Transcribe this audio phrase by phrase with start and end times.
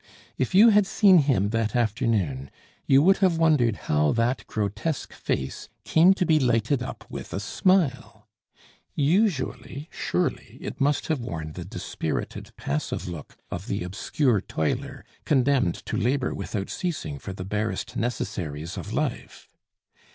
[0.35, 2.49] If you had seen him that afternoon,
[2.87, 7.39] you would have wondered how that grotesque face came to be lighted up with a
[7.39, 8.27] smile;
[8.95, 15.75] usually, surely, it must have worn the dispirited, passive look of the obscure toiler condemned
[15.85, 19.47] to labor without ceasing for the barest necessaries of life.